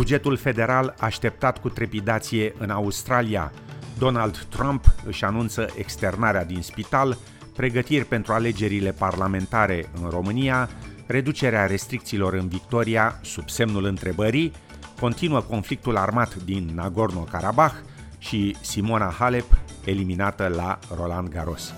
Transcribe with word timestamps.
Bugetul 0.00 0.36
federal 0.36 0.94
așteptat 0.98 1.58
cu 1.58 1.68
trepidație 1.68 2.54
în 2.58 2.70
Australia. 2.70 3.52
Donald 3.98 4.36
Trump 4.48 4.84
își 5.06 5.24
anunță 5.24 5.66
externarea 5.76 6.44
din 6.44 6.62
spital, 6.62 7.18
pregătiri 7.56 8.04
pentru 8.04 8.32
alegerile 8.32 8.92
parlamentare 8.92 9.90
în 10.02 10.10
România, 10.10 10.68
reducerea 11.06 11.66
restricțiilor 11.66 12.34
în 12.34 12.48
Victoria 12.48 13.18
sub 13.22 13.48
semnul 13.48 13.84
întrebării, 13.84 14.52
continuă 15.00 15.40
conflictul 15.40 15.96
armat 15.96 16.34
din 16.34 16.70
Nagorno-Karabakh 16.74 17.76
și 18.18 18.56
Simona 18.60 19.14
Halep 19.18 19.58
eliminată 19.84 20.52
la 20.56 20.78
Roland 20.96 21.28
Garros. 21.28 21.72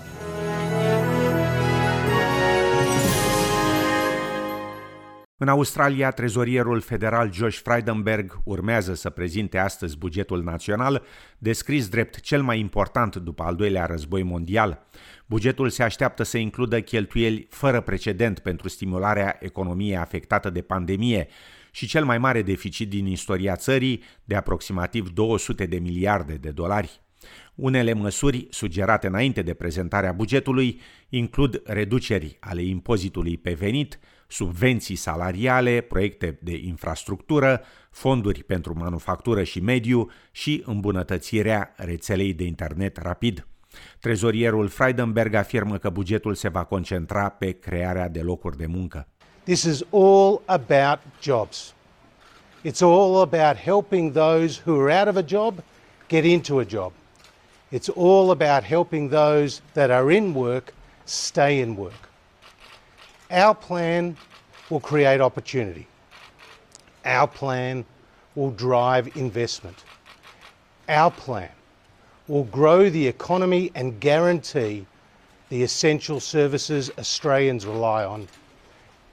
În 5.37 5.47
Australia, 5.47 6.11
trezorierul 6.11 6.81
federal 6.81 7.33
Josh 7.33 7.57
Frydenberg 7.57 8.41
urmează 8.43 8.93
să 8.93 9.09
prezinte 9.09 9.57
astăzi 9.57 9.97
bugetul 9.97 10.43
național, 10.43 11.03
descris 11.37 11.87
drept 11.87 12.19
cel 12.19 12.43
mai 12.43 12.59
important 12.59 13.15
după 13.15 13.43
al 13.43 13.55
doilea 13.55 13.85
război 13.85 14.23
mondial. 14.23 14.85
Bugetul 15.25 15.69
se 15.69 15.83
așteaptă 15.83 16.23
să 16.23 16.37
includă 16.37 16.81
cheltuieli 16.81 17.47
fără 17.49 17.81
precedent 17.81 18.39
pentru 18.39 18.67
stimularea 18.67 19.37
economiei 19.39 19.97
afectată 19.97 20.49
de 20.49 20.61
pandemie 20.61 21.27
și 21.71 21.87
cel 21.87 22.05
mai 22.05 22.17
mare 22.17 22.41
deficit 22.41 22.89
din 22.89 23.05
istoria 23.05 23.55
țării, 23.55 24.03
de 24.23 24.35
aproximativ 24.35 25.09
200 25.09 25.65
de 25.65 25.79
miliarde 25.79 26.33
de 26.33 26.49
dolari. 26.49 27.01
Unele 27.55 27.93
măsuri 27.93 28.47
sugerate 28.49 29.07
înainte 29.07 29.41
de 29.41 29.53
prezentarea 29.53 30.11
bugetului 30.11 30.81
includ 31.09 31.61
reduceri 31.65 32.37
ale 32.39 32.61
impozitului 32.61 33.37
pe 33.37 33.53
venit, 33.53 33.99
subvenții 34.27 34.95
salariale, 34.95 35.81
proiecte 35.81 36.37
de 36.41 36.57
infrastructură, 36.57 37.61
fonduri 37.91 38.43
pentru 38.43 38.73
manufactură 38.77 39.43
și 39.43 39.59
mediu 39.59 40.09
și 40.31 40.63
îmbunătățirea 40.65 41.73
rețelei 41.77 42.33
de 42.33 42.43
internet 42.43 42.97
rapid. 42.97 43.47
Trezorierul 43.99 44.67
Freidenberg 44.67 45.33
afirmă 45.33 45.77
că 45.77 45.89
bugetul 45.89 46.35
se 46.35 46.47
va 46.49 46.63
concentra 46.63 47.29
pe 47.29 47.51
crearea 47.51 48.09
de 48.09 48.21
locuri 48.21 48.57
de 48.57 48.65
muncă. 48.65 49.07
This 49.43 49.63
is 49.63 49.83
all 49.91 50.41
about 50.45 50.99
jobs. 51.21 51.73
It's 52.65 52.81
all 52.81 53.21
about 53.21 53.57
helping 53.57 54.11
those 54.11 54.61
who 54.65 54.81
are 54.81 54.99
out 54.99 55.07
of 55.07 55.15
a 55.15 55.25
job 55.27 55.63
get 56.07 56.23
into 56.23 56.59
a 56.59 56.65
job. 56.65 56.91
It's 57.71 57.89
all 57.95 58.29
about 58.29 58.63
helping 58.63 59.09
those 59.09 59.61
that 59.73 59.89
are 59.89 60.15
in 60.15 60.33
work 60.33 60.73
stay 61.03 61.59
in 61.59 61.75
work. 61.75 62.12
Our 63.33 63.55
plan 63.55 64.15
will 64.69 64.79
create 64.79 65.19
opportunity. 65.19 65.87
Our 67.03 67.27
plan 67.27 67.83
will 68.35 68.51
drive 68.51 69.17
investment. 69.17 69.83
Our 70.87 71.09
plan 71.09 71.49
will 72.27 72.43
grow 72.43 72.91
the 72.91 73.07
economy 73.07 73.71
and 73.73 73.99
guarantee 73.99 74.85
the 75.49 75.63
essential 75.63 76.19
services 76.19 76.91
Australians 76.99 77.65
rely 77.65 78.05
on. 78.05 78.27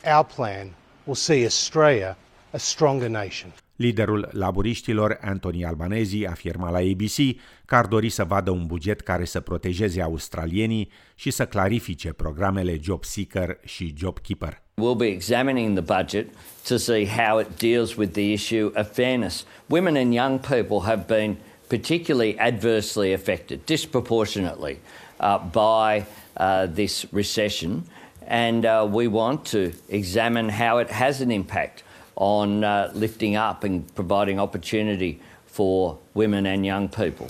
Our 0.04 0.24
plan 0.24 0.74
will 1.06 1.14
see 1.14 1.46
Australia 1.46 2.14
a 2.52 2.58
stronger 2.58 3.08
nation. 3.08 3.54
Liderul 3.80 4.28
laburiștilor, 4.32 5.18
Anthony 5.20 5.64
Albanese, 5.64 6.26
afirma 6.26 6.70
la 6.70 6.78
ABC 6.78 7.36
că 7.64 7.74
ar 7.74 7.86
dori 7.86 8.08
să 8.08 8.24
vadă 8.24 8.50
un 8.50 8.66
buget 8.66 9.00
care 9.00 9.24
să 9.24 9.40
protejeze 9.40 10.02
australienii 10.02 10.90
și 11.14 11.30
să 11.30 11.46
clarifice 11.46 12.12
programele 12.12 12.78
Job 12.82 13.04
Seeker 13.04 13.58
și 13.64 13.94
Job 13.96 14.18
Keeper. 14.18 14.62
We'll 14.74 14.98
be 14.98 15.06
examining 15.06 15.78
the 15.78 15.94
budget 15.96 16.26
to 16.68 16.76
see 16.76 17.06
how 17.06 17.38
it 17.40 17.46
deals 17.58 17.94
with 17.94 18.12
the 18.12 18.32
issue 18.32 18.70
of 18.74 18.92
fairness. 18.92 19.46
Women 19.66 19.96
and 19.96 20.12
young 20.12 20.40
people 20.40 20.80
have 20.84 21.04
been 21.06 21.36
particularly 21.66 22.38
adversely 22.38 23.12
affected, 23.12 23.64
disproportionately, 23.64 24.78
uh, 25.20 25.38
by 25.52 26.04
uh, 26.36 26.74
this 26.74 27.06
recession, 27.12 27.82
and 28.26 28.64
uh, 28.64 28.86
we 28.92 29.06
want 29.06 29.44
to 29.44 29.72
examine 29.88 30.48
how 30.50 30.80
it 30.80 30.90
has 30.90 31.20
an 31.20 31.30
impact 31.30 31.82
on 32.22 32.62
uh, 32.62 32.91
lifting 32.92 33.36
up 33.50 33.62
and 33.62 33.91
providing 33.91 34.38
opportunity 34.38 35.20
for 35.44 35.98
women 36.12 36.47
and 36.47 36.64
young 36.64 36.88
people. 36.88 37.26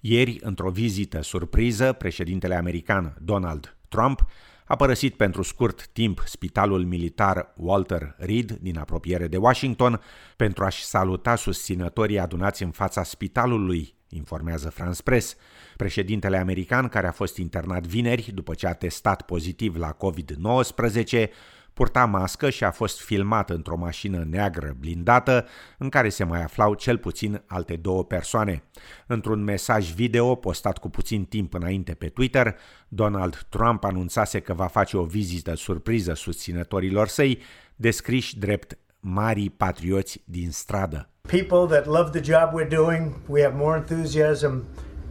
Ieri, 0.00 0.38
într-o 0.40 0.70
vizită 0.70 1.22
surpriză, 1.22 1.92
președintele 1.92 2.54
american 2.54 3.16
Donald 3.20 3.76
Trump 3.88 4.26
a 4.64 4.76
părăsit 4.76 5.14
pentru 5.14 5.42
scurt 5.42 5.86
timp 5.86 6.22
spitalul 6.24 6.84
militar 6.84 7.52
Walter 7.56 8.14
Reed 8.18 8.50
din 8.50 8.78
apropiere 8.78 9.26
de 9.26 9.36
Washington 9.36 10.00
pentru 10.36 10.64
a-și 10.64 10.84
saluta 10.84 11.34
susținătorii 11.34 12.18
adunați 12.18 12.62
în 12.62 12.70
fața 12.70 13.02
spitalului, 13.02 13.94
informează 14.08 14.70
France 14.70 15.02
Press. 15.02 15.36
Președintele 15.76 16.36
american, 16.36 16.88
care 16.88 17.06
a 17.06 17.12
fost 17.12 17.36
internat 17.36 17.86
vineri 17.86 18.30
după 18.34 18.54
ce 18.54 18.66
a 18.66 18.72
testat 18.72 19.22
pozitiv 19.22 19.76
la 19.76 19.96
COVID-19, 19.96 21.28
purta 21.72 22.04
mască 22.04 22.50
și 22.50 22.64
a 22.64 22.70
fost 22.70 23.00
filmat 23.00 23.50
într-o 23.50 23.76
mașină 23.76 24.24
neagră 24.30 24.76
blindată 24.78 25.46
în 25.78 25.88
care 25.88 26.08
se 26.08 26.24
mai 26.24 26.42
aflau 26.42 26.74
cel 26.74 26.98
puțin 26.98 27.42
alte 27.46 27.76
două 27.76 28.04
persoane. 28.04 28.62
Într-un 29.06 29.42
mesaj 29.42 29.92
video 29.92 30.34
postat 30.34 30.78
cu 30.78 30.88
puțin 30.90 31.24
timp 31.24 31.54
înainte 31.54 31.94
pe 31.94 32.08
Twitter, 32.08 32.56
Donald 32.88 33.46
Trump 33.48 33.84
anunțase 33.84 34.40
că 34.40 34.52
va 34.52 34.66
face 34.66 34.96
o 34.96 35.04
vizită 35.04 35.54
surpriză 35.54 36.14
susținătorilor 36.14 37.08
săi, 37.08 37.38
descriși 37.76 38.38
drept 38.38 38.78
mari 39.00 39.50
patrioți 39.50 40.22
din 40.24 40.50
stradă. 40.50 41.08
People 41.28 41.78
that 41.78 41.86
love 41.86 42.20
the 42.20 42.32
job 42.32 42.50
we're 42.54 42.68
doing, 42.68 43.20
we 43.28 43.42
have 43.42 43.54
more 43.56 43.76
enthusiasm 43.76 44.64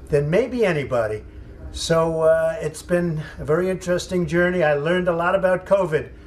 than 0.09 0.29
maybe 0.29 0.67
anybody. 0.67 1.23
So 1.71 2.23
uh, 2.23 2.67
it's 2.67 2.81
been 2.87 3.19
a 3.39 3.43
very 3.43 3.69
interesting 3.69 4.27
journey. 4.27 4.61
I 4.61 4.73
learned 4.73 5.07
a 5.07 5.15
lot 5.15 5.35
about 5.35 5.65
COVID. 5.65 6.20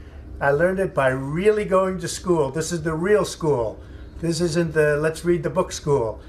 I 0.46 0.50
learned 0.50 0.78
it 0.78 0.92
by 0.92 1.08
really 1.40 1.64
going 1.64 2.00
to 2.00 2.06
school. 2.06 2.50
This 2.50 2.70
is 2.70 2.80
the 2.80 2.96
real 3.02 3.24
school. 3.24 3.78
This 4.20 4.38
isn't 4.40 4.72
the 4.72 4.98
let's 5.02 5.24
read 5.24 5.40
the 5.40 5.48
book 5.48 5.70
school. 5.72 6.20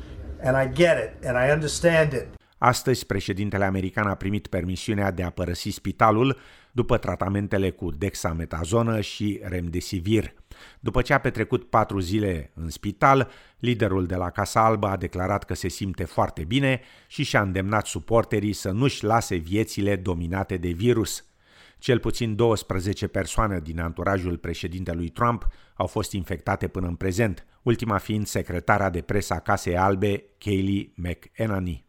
And 0.43 0.55
I 0.55 0.83
get 0.83 0.97
it 1.03 1.25
and 1.27 1.37
I 1.37 1.51
understand 1.51 2.13
it. 2.13 2.25
Astăzi, 2.57 3.05
președintele 3.05 3.65
american 3.65 4.07
a 4.07 4.15
primit 4.15 4.47
permisiunea 4.47 5.11
de 5.11 5.23
a 5.23 5.29
părăsi 5.29 5.69
spitalul 5.69 6.37
după 6.71 6.97
tratamentele 6.97 7.69
cu 7.69 7.91
dexametazonă 7.91 9.01
și 9.01 9.39
remdesivir. 9.43 10.33
După 10.79 11.01
ce 11.01 11.13
a 11.13 11.19
petrecut 11.19 11.69
patru 11.69 11.99
zile 11.99 12.51
în 12.53 12.69
spital, 12.69 13.29
liderul 13.59 14.05
de 14.05 14.15
la 14.15 14.29
Casa 14.29 14.65
Albă 14.65 14.87
a 14.87 14.97
declarat 14.97 15.43
că 15.43 15.53
se 15.53 15.67
simte 15.67 16.03
foarte 16.03 16.43
bine 16.43 16.81
și 17.07 17.23
și-a 17.23 17.41
îndemnat 17.41 17.85
suporterii 17.85 18.53
să 18.53 18.71
nu-și 18.71 19.03
lase 19.03 19.35
viețile 19.35 19.95
dominate 19.95 20.57
de 20.57 20.69
virus. 20.69 21.25
Cel 21.77 21.99
puțin 21.99 22.35
12 22.35 23.07
persoane 23.07 23.59
din 23.59 23.79
anturajul 23.79 24.37
președintelui 24.37 25.09
Trump 25.09 25.47
au 25.75 25.87
fost 25.87 26.11
infectate 26.11 26.67
până 26.67 26.87
în 26.87 26.95
prezent, 26.95 27.45
ultima 27.61 27.97
fiind 27.97 28.25
secretara 28.25 28.89
de 28.89 29.01
presă 29.01 29.33
a 29.33 29.39
Casei 29.39 29.77
Albe, 29.77 30.23
Kayleigh 30.37 30.89
McEnany. 30.95 31.85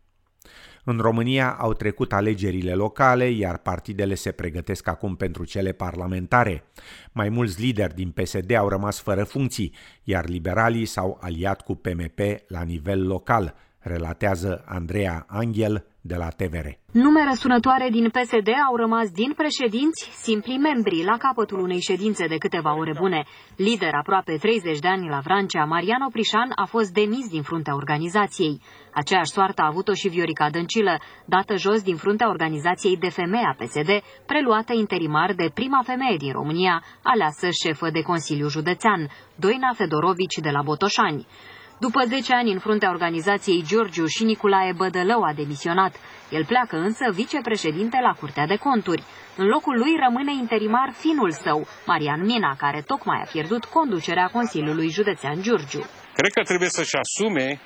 În 0.88 0.98
România 0.98 1.50
au 1.50 1.72
trecut 1.72 2.12
alegerile 2.12 2.74
locale, 2.74 3.30
iar 3.30 3.58
partidele 3.58 4.14
se 4.14 4.32
pregătesc 4.32 4.88
acum 4.88 5.16
pentru 5.16 5.44
cele 5.44 5.72
parlamentare. 5.72 6.64
Mai 7.12 7.28
mulți 7.28 7.60
lideri 7.60 7.94
din 7.94 8.10
PSD 8.10 8.54
au 8.54 8.68
rămas 8.68 9.00
fără 9.00 9.24
funcții, 9.24 9.74
iar 10.02 10.28
liberalii 10.28 10.84
s-au 10.84 11.18
aliat 11.20 11.60
cu 11.60 11.74
PMP 11.74 12.20
la 12.48 12.62
nivel 12.62 13.06
local, 13.06 13.54
relatează 13.78 14.64
Andreea 14.66 15.24
Angel 15.28 15.86
de 16.06 16.16
la 16.16 16.28
TVR. 16.28 16.68
Nume 16.92 17.24
răsunătoare 17.28 17.88
din 17.90 18.08
PSD 18.08 18.48
au 18.68 18.76
rămas 18.76 19.10
din 19.10 19.32
președinți 19.32 20.10
simpli 20.12 20.56
membri 20.58 21.04
la 21.04 21.16
capătul 21.16 21.60
unei 21.60 21.80
ședințe 21.80 22.26
de 22.26 22.36
câteva 22.36 22.76
ore 22.76 22.92
bune. 22.98 23.24
Lider 23.56 23.94
aproape 23.94 24.36
30 24.40 24.78
de 24.78 24.88
ani 24.88 25.08
la 25.08 25.18
Vrancea, 25.18 25.64
Marian 25.64 26.02
Oprișan 26.08 26.52
a 26.54 26.64
fost 26.64 26.92
demis 26.92 27.28
din 27.28 27.42
fruntea 27.42 27.74
organizației. 27.74 28.60
Aceeași 28.94 29.30
soartă 29.30 29.62
a 29.62 29.66
avut-o 29.66 29.92
și 29.94 30.08
Viorica 30.08 30.50
Dăncilă, 30.50 30.98
dată 31.24 31.56
jos 31.56 31.82
din 31.82 31.96
fruntea 31.96 32.28
organizației 32.28 32.96
de 32.96 33.08
femei 33.08 33.44
a 33.50 33.56
PSD, 33.58 33.90
preluată 34.26 34.72
interimar 34.72 35.32
de 35.34 35.50
prima 35.54 35.82
femeie 35.84 36.16
din 36.16 36.32
România, 36.32 36.82
aleasă 37.02 37.48
șefă 37.62 37.90
de 37.90 38.02
Consiliu 38.02 38.48
Județean, 38.48 39.08
Doina 39.36 39.72
Fedorovici 39.74 40.38
de 40.42 40.50
la 40.50 40.62
Botoșani. 40.62 41.26
După 41.78 42.04
10 42.04 42.34
ani 42.34 42.52
în 42.52 42.58
fruntea 42.58 42.90
organizației, 42.90 43.62
Giorgiu 43.66 44.06
și 44.06 44.24
Nicolae 44.24 44.72
Bădălău 44.72 45.22
a 45.22 45.32
demisionat. 45.32 45.94
El 46.30 46.44
pleacă 46.44 46.76
însă 46.76 47.10
vicepreședinte 47.12 47.98
la 48.02 48.12
Curtea 48.20 48.46
de 48.46 48.56
Conturi. 48.56 49.02
În 49.36 49.46
locul 49.46 49.78
lui 49.78 49.96
rămâne 50.04 50.32
interimar 50.34 50.92
finul 50.96 51.30
său, 51.30 51.66
Marian 51.86 52.20
Mina, 52.24 52.54
care 52.58 52.82
tocmai 52.86 53.20
a 53.24 53.28
pierdut 53.32 53.64
conducerea 53.64 54.26
Consiliului 54.26 54.88
Județean 54.88 55.42
Giurgiu. 55.42 55.84
Cred 56.14 56.32
că 56.32 56.42
trebuie 56.42 56.68
să-și 56.68 56.96
asume 56.96 57.60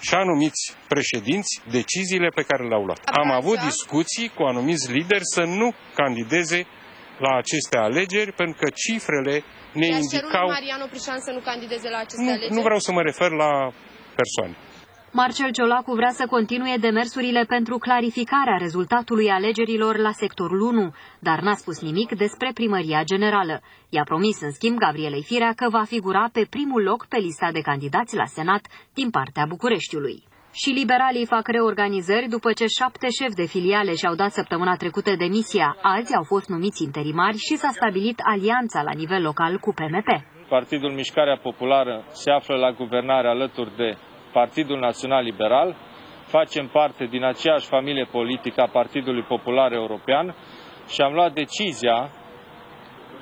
și 0.00 0.14
anumiți 0.14 0.76
președinți 0.88 1.60
deciziile 1.70 2.28
pe 2.34 2.42
care 2.42 2.68
le-au 2.68 2.84
luat. 2.84 3.00
Am 3.04 3.30
avut 3.30 3.58
discuții 3.60 4.28
cu 4.28 4.42
anumiți 4.42 4.92
lideri 4.92 5.24
să 5.34 5.42
nu 5.42 5.74
candideze 5.94 6.66
la 7.18 7.36
aceste 7.36 7.76
alegeri, 7.78 8.32
pentru 8.32 8.56
că 8.62 8.70
cifrele 8.74 9.34
ne 9.72 9.86
I-ați 9.86 10.00
indicau... 10.02 10.30
cerut 10.30 10.48
Mariano 10.56 10.86
Prișan 10.92 11.20
să 11.20 11.30
nu 11.30 11.40
candideze 11.50 11.88
la 11.88 11.98
aceste 11.98 12.22
Nu, 12.22 12.30
alegeri? 12.30 12.54
nu 12.54 12.60
vreau 12.60 12.78
să 12.78 12.92
mă 12.92 13.02
refer 13.02 13.30
la 13.30 13.50
persoane. 14.20 14.56
Marcel 15.12 15.50
Ciolacu 15.50 15.92
vrea 15.94 16.10
să 16.10 16.26
continue 16.26 16.76
demersurile 16.80 17.44
pentru 17.44 17.78
clarificarea 17.78 18.56
rezultatului 18.56 19.28
alegerilor 19.28 19.96
la 19.96 20.12
sectorul 20.12 20.60
1, 20.60 20.94
dar 21.18 21.40
n-a 21.40 21.54
spus 21.54 21.80
nimic 21.80 22.16
despre 22.16 22.50
primăria 22.54 23.02
generală. 23.04 23.60
I-a 23.88 24.02
promis, 24.02 24.40
în 24.40 24.52
schimb, 24.52 24.78
Gabrielei 24.78 25.22
Firea 25.22 25.52
că 25.52 25.68
va 25.70 25.84
figura 25.84 26.28
pe 26.32 26.46
primul 26.50 26.82
loc 26.82 27.06
pe 27.06 27.16
lista 27.18 27.52
de 27.52 27.60
candidați 27.60 28.16
la 28.16 28.24
Senat 28.26 28.66
din 28.94 29.10
partea 29.10 29.44
Bucureștiului. 29.48 30.27
Și 30.52 30.70
liberalii 30.70 31.26
fac 31.26 31.46
reorganizări 31.48 32.28
după 32.28 32.52
ce 32.52 32.66
șapte 32.78 33.06
șefi 33.18 33.34
de 33.34 33.46
filiale 33.46 33.94
și-au 33.94 34.14
dat 34.14 34.30
săptămâna 34.30 34.74
trecută 34.76 35.16
demisia. 35.16 35.76
Alții 35.82 36.14
au 36.14 36.22
fost 36.22 36.48
numiți 36.48 36.82
interimari 36.82 37.36
și 37.36 37.56
s-a 37.56 37.68
stabilit 37.68 38.18
alianța 38.32 38.82
la 38.82 38.92
nivel 38.92 39.22
local 39.22 39.58
cu 39.58 39.72
PMP. 39.72 40.08
Partidul 40.48 40.92
Mișcarea 40.92 41.36
Populară 41.36 42.04
se 42.08 42.30
află 42.30 42.56
la 42.56 42.70
guvernare 42.70 43.28
alături 43.28 43.76
de 43.76 43.96
Partidul 44.32 44.78
Național 44.78 45.24
Liberal. 45.24 45.76
Facem 46.26 46.66
parte 46.68 47.04
din 47.04 47.24
aceeași 47.24 47.66
familie 47.66 48.04
politică 48.04 48.60
a 48.60 48.68
Partidului 48.68 49.22
Popular 49.22 49.72
European 49.72 50.34
și 50.88 51.00
am 51.00 51.12
luat 51.12 51.32
decizia 51.32 52.10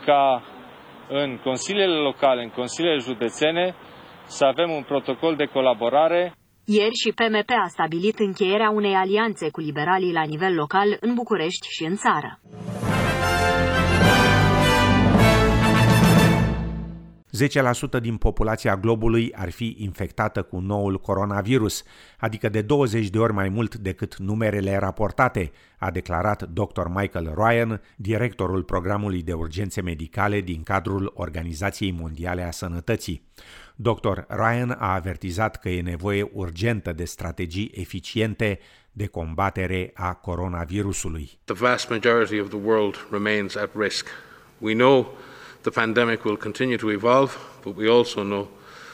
ca 0.05 0.43
în 1.08 1.38
consiliile 1.44 1.96
locale, 1.96 2.43
în 2.43 2.50
consiliile 2.50 2.99
județene, 2.99 3.75
să 4.25 4.44
avem 4.44 4.70
un 4.70 4.82
protocol 4.82 5.37
de 5.37 5.44
colaborare 5.44 6.32
Ieri 6.68 6.94
și 6.94 7.12
PMP 7.12 7.50
a 7.64 7.68
stabilit 7.68 8.18
încheierea 8.18 8.70
unei 8.70 8.94
alianțe 8.94 9.50
cu 9.50 9.60
liberalii 9.60 10.12
la 10.12 10.22
nivel 10.22 10.54
local 10.54 10.96
în 11.00 11.14
București 11.14 11.66
și 11.68 11.84
în 11.84 11.96
țară. 11.96 12.40
10% 17.99 18.00
din 18.00 18.17
populația 18.17 18.77
globului 18.77 19.33
ar 19.35 19.50
fi 19.50 19.77
infectată 19.79 20.43
cu 20.43 20.59
noul 20.59 21.00
coronavirus, 21.00 21.83
adică 22.19 22.49
de 22.49 22.62
20 22.62 23.09
de 23.09 23.19
ori 23.19 23.33
mai 23.33 23.49
mult 23.49 23.75
decât 23.75 24.17
numerele 24.17 24.77
raportate, 24.77 25.50
a 25.79 25.91
declarat 25.91 26.43
Dr. 26.43 26.87
Michael 26.94 27.35
Ryan, 27.37 27.81
directorul 27.97 28.62
programului 28.62 29.23
de 29.23 29.33
urgențe 29.33 29.83
medicale 29.83 30.41
din 30.41 30.62
cadrul 30.62 31.12
Organizației 31.15 31.91
Mondiale 31.91 32.43
a 32.43 32.50
Sănătății. 32.50 33.29
Dr. 33.77 34.19
Ryan 34.29 34.71
a 34.79 34.94
avertizat 34.94 35.56
că 35.56 35.69
e 35.69 35.83
nevoie 35.83 36.31
urgentă 36.33 36.93
de 36.93 37.05
strategii 37.05 37.71
eficiente 37.75 38.59
de 38.93 39.06
combatere 39.06 39.91
a 39.94 40.15
coronavirusului. 40.15 41.38
The 41.44 41.55
vast 41.55 41.88
majority 41.88 42.41
of 42.41 42.49
the 42.49 42.59
world 42.65 43.06
remains 43.11 43.56
at 43.56 43.71
risk. 43.75 44.06
We 44.59 44.73
know 44.73 45.17
the 45.66 45.72
pandemic 45.72 46.24
will 46.24 46.36
continue 46.36 46.78
to 46.78 46.90
evolve, 46.90 47.30
but 47.64 47.74
we 47.74 47.88
also 47.88 48.22
know 48.22 48.46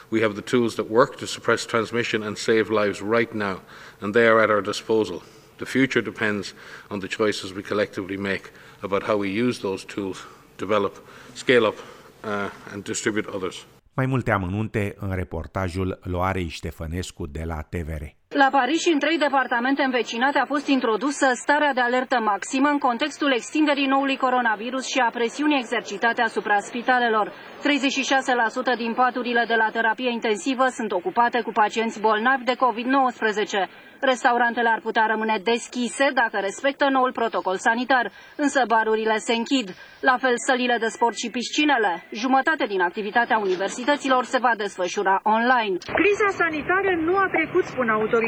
we 0.09 0.21
have 0.21 0.33
the 0.35 0.41
tools 0.53 0.75
that 0.75 0.89
work 0.89 1.11
to 1.19 1.27
suppress 1.27 1.67
transmission 1.67 2.23
and 2.23 2.35
save 2.35 2.71
lives 2.71 2.99
right 2.99 3.31
now, 3.35 3.57
and 4.01 4.11
they 4.13 4.25
are 4.25 4.39
at 4.43 4.49
our 4.49 4.61
disposal. 4.61 5.21
The 5.59 5.67
future 5.67 6.01
depends 6.01 6.55
on 6.89 6.99
the 6.99 7.07
choices 7.07 7.53
we 7.53 7.61
collectively 7.61 8.17
make 8.17 8.45
about 8.81 9.03
how 9.03 9.17
we 9.17 9.29
use 9.29 9.59
those 9.59 9.85
tools, 9.85 10.25
develop, 10.57 10.93
scale 11.35 11.67
up, 11.67 11.77
uh, 12.23 12.49
and 12.71 12.83
distribute 12.83 13.27
others. 13.35 13.65
Mai 13.95 14.05
multe 14.05 14.31
amănunte 14.31 14.95
în 14.99 15.15
reportajul 15.15 15.99
Loarei 16.03 16.47
Ștefănescu 16.47 17.27
de 17.27 17.43
la 17.43 17.61
TVR. 17.61 18.03
La 18.33 18.47
Paris 18.51 18.81
și 18.81 18.89
în 18.89 18.99
trei 18.99 19.17
departamente 19.17 19.83
învecinate 19.83 20.39
a 20.39 20.45
fost 20.45 20.67
introdusă 20.67 21.27
starea 21.33 21.73
de 21.73 21.79
alertă 21.79 22.19
maximă 22.19 22.69
în 22.69 22.77
contextul 22.77 23.31
extinderii 23.31 23.85
noului 23.85 24.17
coronavirus 24.17 24.85
și 24.87 24.99
a 24.99 25.09
presiunii 25.09 25.57
exercitate 25.59 26.21
asupra 26.21 26.57
spitalelor. 26.59 27.31
36% 27.31 28.77
din 28.77 28.93
paturile 28.93 29.43
de 29.47 29.55
la 29.55 29.69
terapie 29.71 30.09
intensivă 30.11 30.65
sunt 30.67 30.91
ocupate 30.91 31.41
cu 31.41 31.51
pacienți 31.51 32.01
bolnavi 32.01 32.43
de 32.43 32.55
COVID-19. 32.55 33.69
Restaurantele 33.99 34.69
ar 34.69 34.79
putea 34.79 35.05
rămâne 35.05 35.37
deschise 35.43 36.05
dacă 36.13 36.37
respectă 36.41 36.85
noul 36.89 37.11
protocol 37.11 37.57
sanitar, 37.57 38.11
însă 38.35 38.63
barurile 38.67 39.17
se 39.17 39.33
închid. 39.33 39.67
La 40.09 40.17
fel 40.17 40.35
sălile 40.47 40.77
de 40.79 40.87
sport 40.95 41.15
și 41.17 41.29
piscinele. 41.29 42.03
Jumătate 42.11 42.65
din 42.65 42.81
activitatea 42.81 43.37
universităților 43.37 44.23
se 44.23 44.37
va 44.37 44.53
desfășura 44.57 45.19
online. 45.23 45.77
Criza 45.99 46.29
sanitară 46.41 46.91
nu 47.07 47.15
a 47.17 47.27
trecut, 47.35 47.63
spun 47.63 47.89
autoritățile, 47.89 48.22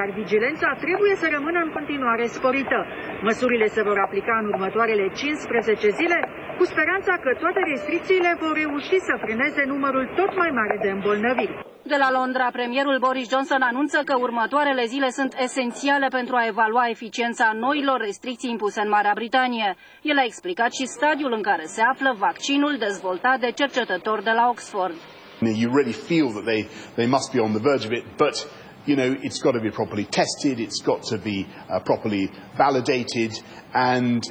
iar 0.00 0.10
vigilența 0.20 0.68
trebuie 0.84 1.14
să 1.22 1.26
rămână 1.36 1.58
în 1.66 1.70
continuare 1.78 2.26
sporită. 2.36 2.78
Măsurile 3.28 3.66
se 3.76 3.82
vor 3.88 3.98
aplica 4.06 4.34
în 4.42 4.46
următoarele 4.52 5.06
15 5.14 5.88
zile, 6.00 6.18
cu 6.58 6.64
speranța 6.64 7.14
că 7.24 7.30
toate 7.42 7.60
restricțiile 7.72 8.30
vor 8.42 8.54
reuși 8.62 8.96
să 9.08 9.14
frâneze 9.24 9.62
numărul 9.72 10.04
tot 10.18 10.30
mai 10.36 10.50
mare 10.58 10.76
de 10.82 10.90
îmbolnăviri. 10.90 11.54
De 11.92 11.96
la 11.98 12.10
Londra, 12.18 12.46
premierul 12.52 12.98
Boris 12.98 13.28
Johnson 13.28 13.62
anunță 13.62 13.98
că 14.04 14.14
următoarele 14.18 14.84
zile 14.84 15.10
sunt 15.10 15.32
esențiale 15.46 16.08
pentru 16.08 16.34
a 16.36 16.46
evalua 16.46 16.88
eficiența 16.88 17.52
noilor 17.64 18.00
restricții 18.00 18.50
impuse 18.50 18.80
în 18.80 18.88
Marea 18.88 19.12
Britanie. 19.14 19.76
El 20.02 20.18
a 20.18 20.24
explicat 20.24 20.72
și 20.72 20.86
stadiul 20.86 21.32
în 21.32 21.42
care 21.42 21.64
se 21.64 21.82
află 21.82 22.14
vaccinul 22.18 22.76
dezvoltat 22.78 23.40
de 23.40 23.50
cercetători 23.50 24.22
de 24.24 24.30
la 24.30 24.48
Oxford. 24.48 24.94
You 25.40 25.70
really 25.74 25.92
feel 26.08 26.28
that 26.36 26.44
they, 26.44 26.68
they 26.94 27.06
must 27.06 27.32
be 27.32 27.40
on 27.40 27.50
the 27.50 27.60
verge 27.70 27.86
of 27.86 27.92
it, 27.92 28.04
but 28.16 28.34
you 28.88 28.96
know, 28.96 29.16
it's 29.22 29.38
got 29.40 29.52
to 29.52 29.60
be 29.60 29.70
properly 29.70 30.04
tested, 30.04 30.58
it's 30.60 30.80
got 30.80 31.02
to 31.04 31.18
be 31.18 31.46
uh, 31.68 31.80
properly 31.80 32.30
validated, 32.56 33.32
and 33.74 34.22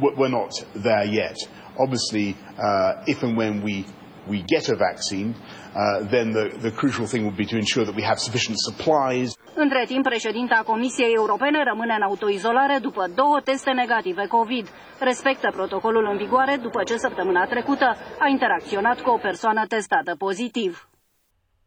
we're 0.00 0.28
not 0.28 0.52
there 0.74 1.04
yet. 1.04 1.36
Obviously, 1.78 2.36
uh, 2.58 3.02
if 3.06 3.22
and 3.22 3.36
when 3.36 3.62
we 3.62 3.84
we 4.28 4.42
get 4.42 4.68
a 4.70 4.76
vaccine, 4.76 5.34
uh, 5.74 6.02
then 6.04 6.32
the, 6.32 6.48
the 6.62 6.70
crucial 6.70 7.06
thing 7.06 7.24
would 7.26 7.36
be 7.36 7.44
to 7.44 7.56
ensure 7.58 7.84
that 7.84 7.94
we 7.94 8.02
have 8.02 8.18
sufficient 8.18 8.56
supplies. 8.58 9.34
Între 9.54 9.84
timp, 9.86 10.02
președinta 10.04 10.62
Comisiei 10.66 11.12
Europene 11.14 11.62
rămâne 11.64 11.94
în 11.94 12.02
autoizolare 12.02 12.78
după 12.78 13.06
două 13.14 13.40
teste 13.44 13.70
negative 13.70 14.26
COVID. 14.26 14.68
Respectă 15.00 15.50
protocolul 15.50 16.08
în 16.10 16.16
vigoare 16.16 16.56
după 16.62 16.82
ce 16.82 16.96
săptămâna 16.96 17.44
trecută 17.46 17.96
a 18.18 18.28
interacționat 18.28 19.00
cu 19.00 19.10
o 19.10 19.16
persoană 19.16 19.66
testată 19.66 20.14
pozitiv. 20.18 20.88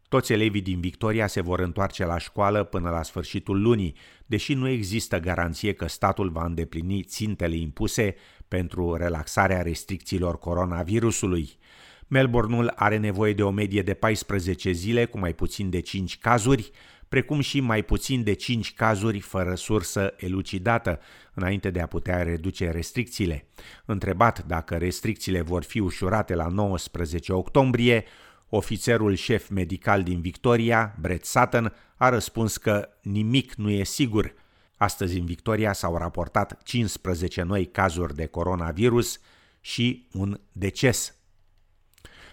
Toți 0.08 0.32
elevii 0.32 0.60
din 0.60 0.80
Victoria 0.80 1.26
se 1.26 1.40
vor 1.40 1.60
întoarce 1.60 2.04
la 2.04 2.18
școală 2.18 2.64
până 2.64 2.90
la 2.90 3.02
sfârșitul 3.02 3.60
lunii, 3.62 3.94
deși 4.26 4.54
nu 4.54 4.68
există 4.68 5.18
garanție 5.18 5.72
că 5.72 5.88
statul 5.88 6.30
va 6.30 6.44
îndeplini 6.44 7.02
țintele 7.02 7.56
impuse 7.56 8.14
pentru 8.48 8.94
relaxarea 8.94 9.62
restricțiilor 9.62 10.38
coronavirusului. 10.38 11.58
Melbourneul 12.06 12.72
are 12.76 12.96
nevoie 12.96 13.32
de 13.32 13.42
o 13.42 13.50
medie 13.50 13.82
de 13.82 13.94
14 13.94 14.70
zile 14.70 15.04
cu 15.04 15.18
mai 15.18 15.32
puțin 15.32 15.70
de 15.70 15.80
5 15.80 16.18
cazuri, 16.18 16.70
precum 17.08 17.40
și 17.40 17.60
mai 17.60 17.82
puțin 17.82 18.22
de 18.22 18.32
5 18.32 18.74
cazuri 18.74 19.20
fără 19.20 19.54
sursă 19.54 20.14
elucidată, 20.16 21.00
înainte 21.34 21.70
de 21.70 21.80
a 21.80 21.86
putea 21.86 22.22
reduce 22.22 22.70
restricțiile. 22.70 23.46
Întrebat 23.84 24.44
dacă 24.46 24.76
restricțiile 24.76 25.40
vor 25.40 25.62
fi 25.62 25.78
ușurate 25.78 26.34
la 26.34 26.46
19 26.46 27.32
octombrie, 27.32 28.04
ofițerul 28.48 29.14
șef 29.14 29.48
medical 29.48 30.02
din 30.02 30.20
Victoria, 30.20 30.94
Brett 31.00 31.24
Sutton, 31.24 31.72
a 31.96 32.08
răspuns 32.08 32.56
că 32.56 32.88
nimic 33.02 33.54
nu 33.54 33.70
e 33.70 33.84
sigur. 33.84 34.34
Astăzi 34.76 35.18
în 35.18 35.24
Victoria 35.24 35.72
s-au 35.72 35.96
raportat 35.96 36.62
15 36.62 37.42
noi 37.42 37.66
cazuri 37.66 38.14
de 38.14 38.26
coronavirus 38.26 39.20
și 39.60 40.08
un 40.12 40.40
deces. 40.52 41.12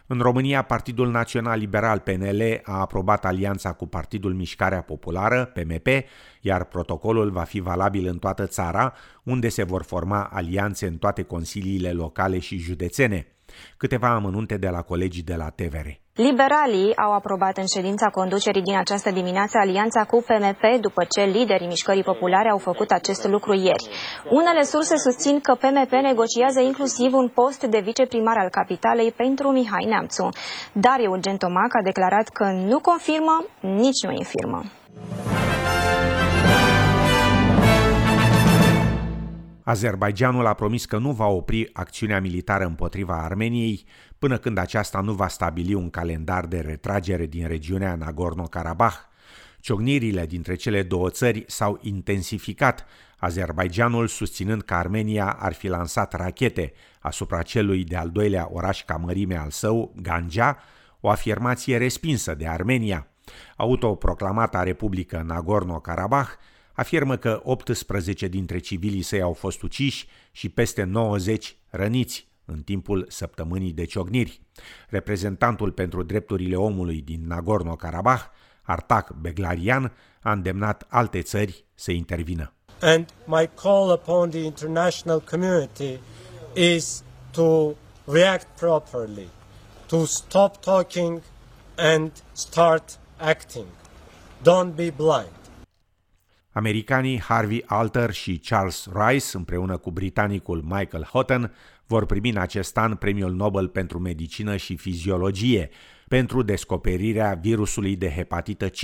În 0.08 0.20
România, 0.20 0.62
Partidul 0.62 1.12
Național 1.12 1.60
Liberal 1.60 2.00
PNL 2.00 2.62
a 2.64 2.80
aprobat 2.80 3.26
alianța 3.26 3.74
cu 3.74 3.88
Partidul 3.88 4.34
Mișcarea 4.34 4.82
Populară, 4.82 5.46
PMP, 5.46 5.88
iar 6.42 6.64
protocolul 6.64 7.32
va 7.32 7.44
fi 7.44 7.60
valabil 7.60 8.08
în 8.08 8.18
toată 8.18 8.46
țara, 8.46 8.94
unde 9.24 9.50
se 9.50 9.64
vor 9.64 9.84
forma 9.84 10.24
alianțe 10.24 10.88
în 10.88 10.98
toate 10.98 11.24
consiliile 11.24 11.92
locale 11.92 12.40
și 12.40 12.58
județene. 12.58 13.28
Câteva 13.78 14.10
amănunte 14.10 14.58
de 14.58 14.70
la 14.70 14.82
colegii 14.82 15.24
de 15.24 15.36
la 15.36 15.50
TVR. 15.50 16.05
Liberalii 16.18 16.96
au 16.96 17.12
aprobat 17.14 17.58
în 17.58 17.66
ședința 17.76 18.08
conducerii 18.10 18.62
din 18.62 18.78
această 18.78 19.12
dimineață 19.12 19.58
alianța 19.58 20.04
cu 20.04 20.24
PMP 20.28 20.82
după 20.82 21.04
ce 21.10 21.22
liderii 21.24 21.68
mișcării 21.68 22.04
populare 22.04 22.50
au 22.50 22.58
făcut 22.58 22.92
acest 22.92 23.28
lucru 23.28 23.54
ieri. 23.54 23.90
Unele 24.30 24.64
surse 24.64 24.96
susțin 24.98 25.40
că 25.40 25.56
PMP 25.56 25.92
negociază 25.92 26.60
inclusiv 26.60 27.14
un 27.14 27.28
post 27.28 27.64
de 27.64 27.80
viceprimar 27.80 28.38
al 28.38 28.50
capitalei 28.50 29.12
pentru 29.12 29.52
Mihai 29.52 29.86
Neamțu. 29.86 30.30
Dar 30.72 30.98
Eugen 31.00 31.38
Tomac 31.38 31.72
a 31.80 31.84
declarat 31.84 32.28
că 32.28 32.46
nu 32.46 32.80
confirmă, 32.80 33.46
nici 33.60 34.04
nu 34.04 34.12
infirmă. 34.12 34.62
Azerbaijanul 39.66 40.46
a 40.46 40.54
promis 40.54 40.86
că 40.86 40.98
nu 40.98 41.12
va 41.12 41.26
opri 41.26 41.70
acțiunea 41.74 42.22
militară 42.22 42.66
împotriva 42.66 43.24
Armeniei 43.24 43.86
până 44.20 44.38
când 44.38 44.58
aceasta 44.58 45.02
nu 45.02 45.14
va 45.14 45.28
stabili 45.28 45.74
un 45.74 45.90
calendar 45.90 46.46
de 46.46 46.60
retragere 46.60 47.26
din 47.26 47.48
regiunea 47.48 47.98
Nagorno-Karabakh. 47.98 48.98
Ciognirile 49.60 50.26
dintre 50.26 50.56
cele 50.56 50.84
două 50.84 51.10
țări 51.10 51.44
s-au 51.48 51.80
intensificat, 51.82 52.86
Azerbaijanul 53.18 54.08
susținând 54.08 54.62
că 54.62 54.74
Armenia 54.74 55.38
ar 55.40 55.54
fi 55.54 55.68
lansat 55.68 56.14
rachete 56.14 56.74
asupra 57.00 57.42
celui 57.42 57.84
de-al 57.84 58.10
doilea 58.10 58.48
oraș 58.52 58.84
ca 58.84 58.96
mărime 58.96 59.38
al 59.38 59.50
său, 59.50 59.94
Ganja, 60.02 60.58
o 61.00 61.10
afirmație 61.10 61.78
respinsă 61.78 62.36
de 62.36 62.48
Armenia. 62.48 63.08
Autoproclamata 63.56 64.64
Republică 64.64 65.26
Nagorno-Karabakh 65.28 66.32
afirmă 66.76 67.16
că 67.16 67.42
18 67.44 68.28
dintre 68.28 68.58
civilii 68.58 69.02
săi 69.02 69.22
au 69.22 69.34
fost 69.34 69.62
uciși 69.62 70.08
și 70.32 70.50
peste 70.50 70.84
90 70.84 71.58
răniți 71.70 72.28
în 72.46 72.62
timpul 72.62 73.06
săptămânii 73.10 73.72
de 73.72 73.86
ciogniri. 73.86 74.42
Reprezentantul 74.90 75.72
pentru 75.72 76.04
drepturile 76.04 76.56
omului 76.56 77.02
din 77.02 77.28
Nagorno-Karabakh, 77.28 78.24
Artak 78.62 79.14
Beglarian, 79.14 79.92
a 80.22 80.32
îndemnat 80.32 80.86
alte 80.90 81.22
țări 81.22 81.66
să 81.74 81.92
intervină. 81.92 82.54
And 82.82 83.06
my 83.26 83.50
call 83.62 83.92
upon 83.92 84.30
the 84.30 84.40
international 84.40 85.22
community 85.22 86.00
is 86.54 87.04
to 87.32 87.74
react 88.06 88.60
properly, 88.60 89.28
to 89.88 90.06
stop 90.06 90.58
talking 90.58 91.22
and 91.78 92.12
start 92.32 93.00
acting. 93.18 93.66
Don't 94.44 94.76
be 94.76 94.90
blind. 94.90 95.45
Americanii 96.58 97.22
Harvey 97.22 97.64
Alter 97.66 98.12
și 98.12 98.38
Charles 98.38 98.88
Rice, 98.94 99.38
împreună 99.38 99.78
cu 99.78 99.92
britanicul 99.92 100.62
Michael 100.62 101.04
Houghton, 101.04 101.54
vor 101.88 102.06
primi 102.06 102.30
în 102.30 102.38
acest 102.38 102.78
an 102.78 102.96
Premiul 102.96 103.34
Nobel 103.34 103.68
pentru 103.68 104.00
Medicină 104.00 104.56
și 104.56 104.76
Fiziologie 104.76 105.70
pentru 106.08 106.42
descoperirea 106.42 107.40
virusului 107.42 107.96
de 107.96 108.10
hepatită 108.10 108.70
C, 108.70 108.82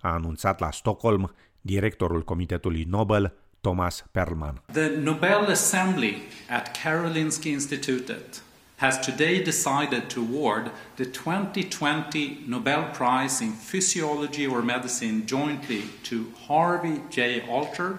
a 0.00 0.12
anunțat 0.12 0.60
la 0.60 0.70
Stockholm 0.70 1.34
directorul 1.60 2.22
Comitetului 2.22 2.86
Nobel, 2.88 3.34
Thomas 3.60 4.04
Perlman. 4.12 4.62
The 4.72 4.90
Nobel 5.02 5.46
Assembly 5.48 6.16
at 6.50 6.76
Karolinska 6.82 7.48
Institutet 7.48 8.42
has 8.80 8.98
today 8.98 9.42
decided 9.42 10.08
to 10.08 10.22
award 10.22 10.70
the 10.96 11.04
2020 11.04 12.44
Nobel 12.46 12.84
Prize 12.94 13.44
in 13.44 13.52
Physiology 13.52 14.46
or 14.46 14.62
Medicine 14.62 15.26
jointly 15.26 15.82
to 16.02 16.32
Harvey 16.48 17.02
J. 17.10 17.42
Alter, 17.46 17.98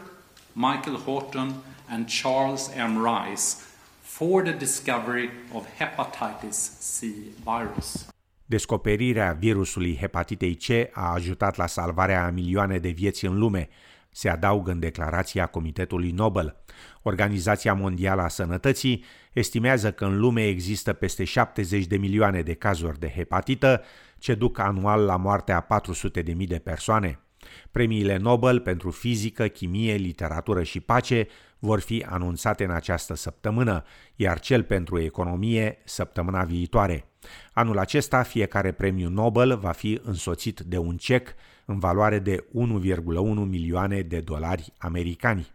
Michael 0.55 0.97
Horton, 0.97 1.53
and 1.87 2.07
Charles 2.07 2.71
M. 2.75 2.97
Rice 2.97 3.63
for 4.01 4.43
the 4.43 4.53
discovery 4.53 5.29
of 5.53 5.67
hepatitis 5.77 6.77
C 6.79 7.05
virus. 7.43 8.07
Descoperirea 8.45 9.37
virusului 9.39 9.97
hepatitei 9.97 10.55
C 10.55 10.69
a 10.91 11.13
ajutat 11.13 11.55
la 11.55 11.67
salvarea 11.67 12.25
a 12.25 12.29
milioane 12.29 12.77
de 12.77 12.89
vieți 12.89 13.25
în 13.25 13.37
lume, 13.37 13.69
se 14.11 14.29
adaugă 14.29 14.71
în 14.71 14.79
declarația 14.79 15.45
Comitetului 15.45 16.11
Nobel. 16.11 16.55
Organizația 17.01 17.73
Mondială 17.73 18.21
a 18.21 18.27
Sănătății 18.27 19.03
estimează 19.33 19.91
că 19.91 20.05
în 20.05 20.19
lume 20.19 20.47
există 20.47 20.93
peste 20.93 21.23
70 21.23 21.85
de 21.85 21.97
milioane 21.97 22.41
de 22.41 22.53
cazuri 22.53 22.99
de 22.99 23.11
hepatită, 23.15 23.81
ce 24.17 24.35
duc 24.35 24.59
anual 24.59 25.05
la 25.05 25.15
moartea 25.15 25.55
a 25.55 25.61
400 25.61 26.21
de 26.21 26.33
mii 26.33 26.47
de 26.47 26.59
persoane. 26.59 27.19
Premiile 27.71 28.17
Nobel 28.17 28.59
pentru 28.59 28.91
fizică, 28.91 29.47
chimie, 29.47 29.95
literatură 29.95 30.63
și 30.63 30.79
pace 30.79 31.27
vor 31.59 31.79
fi 31.79 32.05
anunțate 32.09 32.63
în 32.63 32.71
această 32.71 33.15
săptămână, 33.15 33.83
iar 34.15 34.39
cel 34.39 34.63
pentru 34.63 34.99
economie 34.99 35.77
săptămâna 35.85 36.43
viitoare. 36.43 37.05
Anul 37.53 37.77
acesta, 37.77 38.23
fiecare 38.23 38.71
premiu 38.71 39.09
Nobel 39.09 39.57
va 39.57 39.71
fi 39.71 39.99
însoțit 40.03 40.59
de 40.59 40.77
un 40.77 40.97
cec 40.97 41.33
în 41.65 41.79
valoare 41.79 42.19
de 42.19 42.35
1,1 42.35 42.49
milioane 43.47 44.01
de 44.01 44.19
dolari 44.19 44.73
americani. 44.77 45.51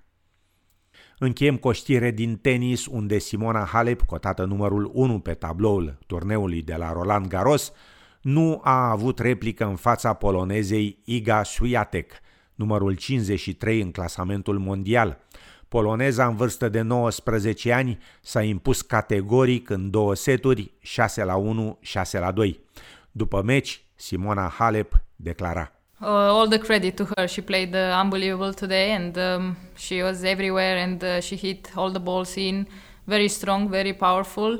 Încheiem 1.18 1.56
cu 1.56 1.68
o 1.68 1.72
știre 1.72 2.10
din 2.10 2.36
tenis 2.36 2.86
unde 2.86 3.18
Simona 3.18 3.64
Halep, 3.64 4.02
cotată 4.02 4.44
numărul 4.44 4.90
1 4.92 5.18
pe 5.18 5.34
tabloul 5.34 5.98
turneului 6.06 6.62
de 6.62 6.74
la 6.74 6.92
Roland 6.92 7.26
Garros, 7.26 7.72
nu 8.20 8.60
a 8.64 8.90
avut 8.90 9.18
replică 9.18 9.64
în 9.64 9.76
fața 9.76 10.12
polonezei 10.12 10.98
Iga 11.04 11.42
Swiatek, 11.42 12.12
numărul 12.54 12.94
53 12.94 13.80
în 13.80 13.90
clasamentul 13.90 14.58
mondial. 14.58 15.18
Poloneza 15.68 16.26
în 16.26 16.36
vârstă 16.36 16.68
de 16.68 16.80
19 16.80 17.72
ani 17.72 17.98
s-a 18.20 18.42
impus 18.42 18.82
categoric 18.82 19.70
în 19.70 19.90
două 19.90 20.14
seturi, 20.14 20.72
6 20.80 21.24
la 21.24 21.36
1, 21.36 21.78
6 21.80 22.18
la 22.18 22.32
2. 22.32 22.60
După 23.12 23.42
meci, 23.42 23.84
Simona 23.94 24.48
Halep 24.48 25.02
declara 25.16 25.75
Uh, 26.00 26.06
all 26.08 26.46
the 26.46 26.58
credit 26.58 26.94
to 26.98 27.06
her. 27.16 27.26
She 27.26 27.40
played 27.40 27.74
uh, 27.74 27.98
unbelievable 27.98 28.52
today, 28.52 28.92
and 28.92 29.16
um, 29.16 29.56
she 29.76 30.02
was 30.02 30.24
everywhere, 30.24 30.76
and 30.76 31.02
uh, 31.02 31.20
she 31.22 31.36
hit 31.36 31.70
all 31.74 31.90
the 31.90 32.00
balls 32.00 32.36
in. 32.36 32.66
Very 33.06 33.28
strong, 33.28 33.70
very 33.70 33.94
powerful. 33.94 34.58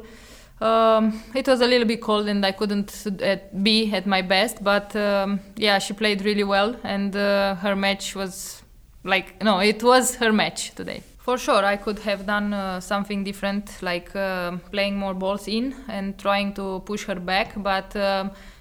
Um, 0.63 1.23
it 1.35 1.47
was 1.47 1.61
a 1.61 1.67
little 1.67 1.87
bit 1.87 2.01
cold, 2.01 2.27
and 2.29 2.45
I 2.47 2.53
couldn't 2.53 3.07
at, 3.21 3.63
be 3.63 3.93
at 3.93 4.07
my 4.07 4.23
best. 4.23 4.65
But 4.65 4.97
um, 4.97 5.41
yeah, 5.57 5.79
she 5.79 5.93
played 5.93 6.25
really 6.25 6.45
well, 6.45 6.75
and 6.83 7.15
uh, 7.15 7.57
her 7.57 7.77
match 7.77 8.17
was 8.17 8.63
like 9.05 9.43
no, 9.43 9.59
it 9.59 9.83
was 9.83 10.15
her 10.15 10.33
match 10.33 10.75
today. 10.75 11.03
For 11.19 11.37
sure, 11.37 11.63
I 11.67 11.77
could 11.77 11.99
have 11.99 12.25
done 12.25 12.55
uh, 12.55 12.81
something 12.81 13.25
different, 13.25 13.83
like 13.83 14.17
uh, 14.17 14.57
playing 14.71 14.97
more 14.97 15.13
balls 15.13 15.49
in 15.49 15.75
and 15.89 16.17
trying 16.17 16.55
to 16.55 16.81
push 16.87 17.05
her 17.05 17.21
back, 17.21 17.53
but. 17.63 17.95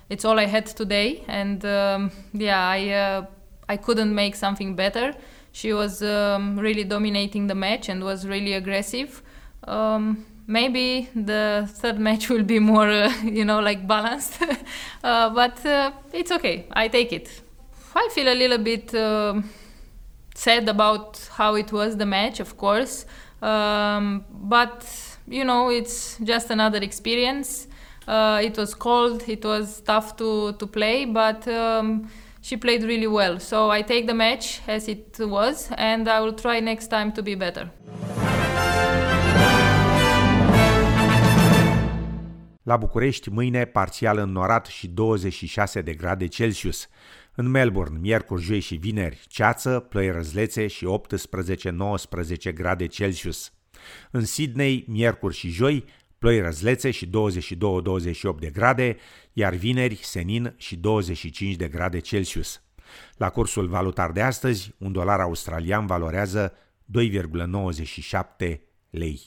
It's 0.10 0.24
all 0.24 0.40
I 0.40 0.46
had 0.46 0.68
today, 0.68 1.24
and 1.28 1.66
um, 1.66 2.12
yeah, 2.34 2.68
I 2.68 2.90
uh, 2.90 3.26
I 3.68 3.78
couldn't 3.78 4.14
make 4.14 4.36
something 4.36 4.76
better. 4.76 5.14
She 5.52 5.74
was 5.74 6.04
um, 6.04 6.60
really 6.60 6.84
dominating 6.84 7.48
the 7.48 7.56
match 7.56 7.90
and 7.90 8.04
was 8.04 8.28
really 8.28 8.54
aggressive. 8.54 9.24
Um, 9.64 10.26
maybe 10.48 11.10
the 11.16 11.68
third 11.74 11.98
match 11.98 12.30
will 12.30 12.44
be 12.44 12.60
more, 12.60 12.90
uh, 12.90 13.12
you 13.24 13.46
know, 13.46 13.60
like 13.60 13.88
balanced, 13.88 14.42
uh, 15.04 15.30
but 15.30 15.66
uh, 15.66 15.92
it's 16.14 16.32
okay. 16.32 16.68
I 16.72 16.88
take 16.88 17.12
it. 17.12 17.42
I 17.96 18.10
feel 18.12 18.28
a 18.32 18.36
little 18.36 18.58
bit 18.58 18.94
um, 18.94 19.50
sad 20.36 20.68
about 20.70 21.30
how 21.32 21.56
it 21.56 21.72
was 21.72 21.98
the 21.98 22.06
match, 22.06 22.40
of 22.40 22.58
course, 22.58 23.06
um, 23.42 24.26
but 24.30 24.86
you 25.28 25.44
know, 25.44 25.70
it's 25.70 26.18
just 26.20 26.52
another 26.52 26.80
experience. 26.80 27.68
Uh, 28.08 28.40
it 28.44 28.58
was 28.58 28.74
cold, 28.74 29.24
it 29.28 29.44
was 29.44 29.82
tough 29.82 30.16
to, 30.16 30.52
to 30.52 30.68
play, 30.68 31.06
but 31.06 31.48
um, 31.48 32.08
she 32.42 32.56
played 32.58 32.84
really 32.84 33.08
well. 33.08 33.40
So 33.40 33.72
I 33.72 33.82
take 33.82 34.06
the 34.06 34.14
match 34.14 34.62
as 34.68 34.88
it 34.88 35.18
was, 35.20 35.70
and 35.76 36.08
I 36.08 36.20
will 36.20 36.34
try 36.34 36.60
next 36.60 36.88
time 36.88 37.12
to 37.14 37.22
be 37.24 37.36
better. 37.36 37.72
La 42.64 42.78
București, 42.78 43.30
mâine, 43.30 43.66
parțial 43.66 44.18
înnorat 44.18 44.66
și 44.66 44.88
26 44.88 45.82
de 45.82 45.94
grade 45.94 46.28
Celsius. 46.28 46.88
În 47.36 47.50
Melbourne, 47.50 48.00
miercuri, 48.02 48.42
joi 48.42 48.60
și 48.60 48.76
vineri, 48.76 49.26
ceață, 49.28 49.80
ploi 49.90 50.12
răzlețe 50.12 50.68
și 50.68 50.88
18-19 52.50 52.54
grade 52.54 52.88
Celsius. 52.88 53.54
În 54.12 54.26
Sydney, 54.26 54.86
miercuri 54.88 55.36
și 55.36 55.50
joi, 55.50 55.86
ploi 56.26 56.42
răzlețe 56.42 56.92
și 56.92 57.06
22-28 57.06 57.10
de 58.40 58.50
grade, 58.50 58.98
iar 59.34 59.54
vineri 59.54 60.00
senin 60.02 60.54
și 60.58 60.76
25 60.76 61.56
de 61.56 61.68
grade 61.68 62.00
Celsius. 62.00 62.62
La 63.18 63.30
cursul 63.30 63.68
valutar 63.68 64.12
de 64.12 64.22
astăzi, 64.22 64.74
un 64.78 64.92
dolar 64.92 65.20
australian 65.20 65.86
valorează 65.86 66.54
2,97 67.00 68.58
lei. 68.90 69.22